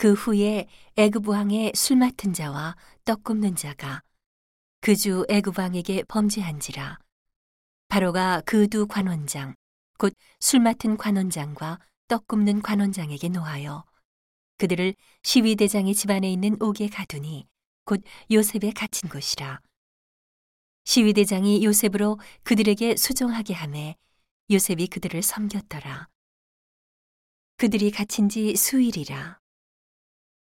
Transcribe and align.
그 0.00 0.14
후에 0.14 0.66
애굽 0.96 1.28
왕의 1.28 1.72
술 1.74 1.98
맡은 1.98 2.32
자와 2.32 2.74
떡 3.04 3.22
굽는 3.22 3.54
자가 3.54 4.02
그 4.80 4.96
주 4.96 5.26
애굽 5.28 5.58
왕에게 5.58 6.04
범죄한지라. 6.04 6.98
바로가 7.88 8.40
그 8.46 8.66
두 8.66 8.86
관원장 8.86 9.54
곧 9.98 10.14
술 10.40 10.60
맡은 10.60 10.96
관원장과 10.96 11.80
떡 12.08 12.26
굽는 12.28 12.62
관원장에게 12.62 13.28
노하여 13.28 13.84
그들을 14.56 14.94
시위대장의 15.22 15.94
집안에 15.94 16.32
있는 16.32 16.56
옥에 16.62 16.88
가두니 16.88 17.46
곧 17.84 18.02
요셉에 18.30 18.70
갇힌 18.70 19.10
곳이라. 19.10 19.60
시위대장이 20.86 21.62
요셉으로 21.62 22.18
그들에게 22.44 22.96
수종하게 22.96 23.52
하매 23.52 23.96
요셉이 24.50 24.86
그들을 24.86 25.20
섬겼더라. 25.22 26.08
그들이 27.58 27.90
갇힌 27.90 28.30
지 28.30 28.56
수일이라 28.56 29.39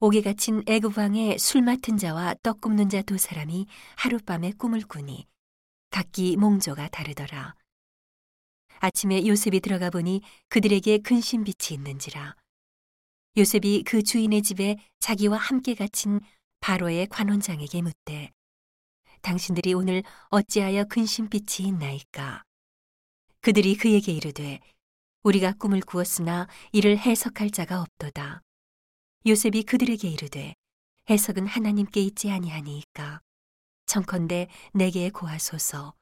옥에 0.00 0.22
갇힌 0.22 0.62
애굽 0.68 0.96
왕의 0.96 1.40
술 1.40 1.62
맡은 1.62 1.96
자와 1.96 2.36
떡 2.44 2.60
굽는 2.60 2.88
자 2.88 3.02
두 3.02 3.18
사람이 3.18 3.66
하룻밤에 3.96 4.52
꿈을 4.52 4.82
꾸니 4.82 5.26
각기 5.90 6.36
몽조가 6.36 6.88
다르더라. 6.90 7.56
아침에 8.78 9.26
요셉이 9.26 9.58
들어가 9.58 9.90
보니 9.90 10.22
그들에게 10.50 10.98
근심 10.98 11.42
빛이 11.42 11.76
있는지라. 11.76 12.36
요셉이 13.36 13.82
그 13.84 14.04
주인의 14.04 14.42
집에 14.42 14.76
자기와 15.00 15.36
함께 15.36 15.74
갇힌 15.74 16.20
바로의 16.60 17.08
관원장에게 17.08 17.82
묻되 17.82 18.30
당신들이 19.22 19.74
오늘 19.74 20.04
어찌하여 20.28 20.84
근심 20.84 21.28
빛이 21.28 21.66
있나이까? 21.66 22.44
그들이 23.40 23.76
그에게 23.76 24.12
이르되 24.12 24.60
우리가 25.24 25.54
꿈을 25.54 25.80
꾸었으나 25.80 26.46
이를 26.70 26.96
해석할 26.98 27.50
자가 27.50 27.82
없도다. 27.82 28.42
요셉이 29.26 29.64
그들에게 29.64 30.08
이르되 30.08 30.54
해석은 31.10 31.46
하나님께 31.46 32.00
있지 32.00 32.30
아니하니이까 32.30 33.20
청컨대 33.86 34.48
내게 34.72 35.10
고하소서 35.10 35.94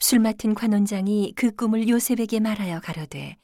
술 0.00 0.18
맡은 0.18 0.54
관원장이 0.54 1.34
그 1.36 1.54
꿈을 1.54 1.88
요셉에게 1.88 2.40
말하여 2.40 2.80
가로되 2.80 3.36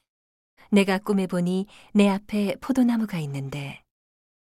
내가 0.70 0.98
꿈에 0.98 1.26
보니 1.26 1.66
내 1.92 2.08
앞에 2.08 2.56
포도나무가 2.60 3.18
있는데 3.20 3.82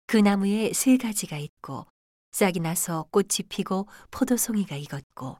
그 0.07 0.17
나무에 0.17 0.71
세 0.73 0.97
가지가 0.97 1.37
있고 1.37 1.85
싹이 2.31 2.59
나서 2.59 3.05
꽃이 3.11 3.47
피고 3.49 3.87
포도송이가 4.11 4.75
익었고 4.75 5.37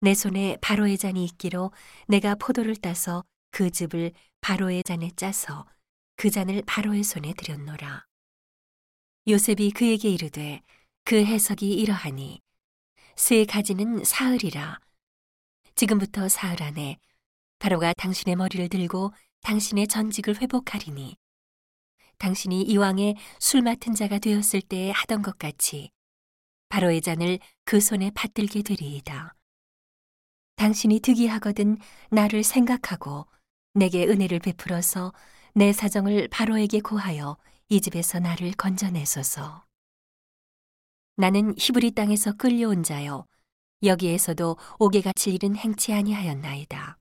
내 0.00 0.14
손에 0.14 0.58
바로의 0.60 0.98
잔이 0.98 1.24
있기로 1.24 1.72
내가 2.06 2.34
포도를 2.34 2.76
따서 2.76 3.24
그 3.50 3.70
즙을 3.70 4.12
바로의 4.40 4.82
잔에 4.84 5.10
짜서 5.16 5.66
그 6.16 6.30
잔을 6.30 6.62
바로의 6.66 7.02
손에 7.02 7.32
들였노라. 7.34 8.04
요셉이 9.28 9.72
그에게 9.72 10.08
이르되 10.08 10.62
그 11.04 11.24
해석이 11.24 11.72
이러하니 11.74 12.40
세 13.16 13.44
가지는 13.44 14.04
사흘이라 14.04 14.78
지금부터 15.74 16.28
사흘 16.28 16.62
안에 16.62 16.98
바로가 17.58 17.92
당신의 17.94 18.36
머리를 18.36 18.68
들고 18.68 19.12
당신의 19.40 19.88
전직을 19.88 20.40
회복하리니 20.40 21.16
당신이 22.18 22.62
이왕에 22.62 23.16
술 23.40 23.62
맡은 23.62 23.94
자가 23.94 24.20
되었을 24.20 24.62
때 24.62 24.92
하던 24.94 25.22
것 25.22 25.38
같이 25.38 25.90
바로의 26.68 27.00
잔을 27.00 27.40
그 27.64 27.80
손에 27.80 28.10
받들게 28.14 28.62
되리이다. 28.62 29.34
당신이 30.54 31.00
득이하거든 31.00 31.78
나를 32.10 32.44
생각하고 32.44 33.26
내게 33.74 34.06
은혜를 34.06 34.38
베풀어서 34.38 35.12
내 35.54 35.72
사정을 35.72 36.28
바로에게 36.28 36.80
고하여 36.80 37.36
이 37.68 37.80
집에서 37.80 38.20
나를 38.20 38.52
건져내소서. 38.52 39.64
나는 41.16 41.52
히브리 41.58 41.92
땅에서 41.92 42.32
끌려온 42.34 42.84
자여 42.84 43.26
여기에서도 43.82 44.56
옥에 44.78 45.00
갇힐 45.00 45.34
일은 45.34 45.56
행치 45.56 45.92
아니하였나이다. 45.92 46.98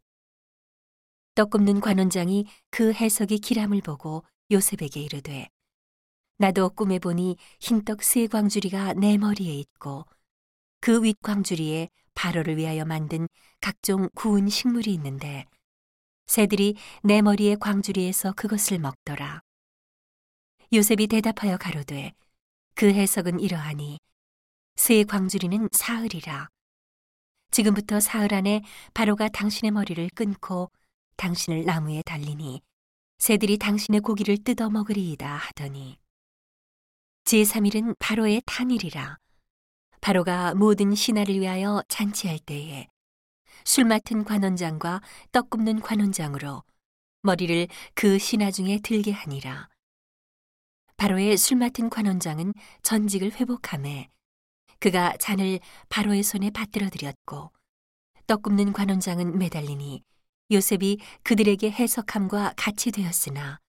떡 1.35 1.51
굽는 1.51 1.81
관원장이 1.81 2.47
그 2.71 2.93
해석이 2.93 3.39
기람을 3.39 3.81
보고 3.81 4.23
요셉에게 4.49 5.01
이르되 5.01 5.49
나도 6.37 6.69
꿈에 6.69 6.97
보니 6.97 7.37
흰떡 7.59 8.01
세 8.01 8.25
광주리가 8.27 8.93
내 8.93 9.17
머리에 9.17 9.53
있고 9.53 10.05
그 10.79 11.01
윗 11.03 11.19
광주리에 11.21 11.89
바로를 12.15 12.57
위하여 12.57 12.85
만든 12.85 13.27
각종 13.61 14.09
구운 14.15 14.49
식물이 14.49 14.91
있는데 14.95 15.45
새들이 16.25 16.75
내 17.03 17.21
머리의 17.21 17.57
광주리에서 17.59 18.33
그것을 18.33 18.79
먹더라. 18.79 19.44
요셉이 20.75 21.07
대답하여 21.07 21.57
가로되 21.57 22.13
그 22.75 22.91
해석은 22.91 23.39
이러하니 23.39 23.97
새 24.75 25.05
광주리는 25.05 25.69
사흘이라. 25.71 26.49
지금부터 27.51 28.01
사흘 28.01 28.33
안에 28.33 28.61
바로가 28.93 29.29
당신의 29.29 29.71
머리를 29.71 30.09
끊고 30.13 30.69
당신을 31.15 31.63
나무에 31.63 32.01
달리니 32.01 32.61
새들이 33.19 33.57
당신의 33.57 34.01
고기를 34.01 34.37
뜯어 34.43 34.69
먹으리이다 34.69 35.33
하더니. 35.33 35.97
제3일은 37.23 37.95
바로의 37.97 38.41
탄일이라. 38.45 39.17
바로가 40.01 40.55
모든 40.55 40.93
신하를 40.93 41.39
위하여 41.39 41.81
잔치할 41.87 42.39
때에 42.39 42.89
술 43.63 43.85
맡은 43.85 44.25
관원장과 44.25 45.01
떡 45.31 45.49
굽는 45.49 45.79
관원장으로 45.79 46.63
머리를 47.21 47.67
그 47.93 48.19
신하 48.19 48.51
중에 48.51 48.79
들게 48.83 49.11
하니라. 49.13 49.69
바로의 51.05 51.37
술 51.37 51.57
맡은 51.57 51.91
관원장은 51.91 52.51
전직을 52.81 53.33
회복함에 53.33 54.09
그가 54.79 55.15
잔을 55.17 55.59
바로의 55.87 56.23
손에 56.23 56.49
받들어 56.49 56.89
드렸고 56.89 57.51
떡 58.25 58.41
굽는 58.41 58.73
관원장은 58.73 59.37
매달리니 59.37 60.01
요셉이 60.49 60.97
그들에게 61.21 61.69
해석함과 61.69 62.55
같이 62.57 62.89
되었으나 62.89 63.59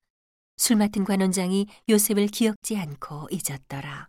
술 0.56 0.76
맡은 0.76 1.04
관원장이 1.04 1.66
요셉을 1.90 2.28
기억지 2.28 2.78
않고 2.78 3.28
잊었더라. 3.30 4.08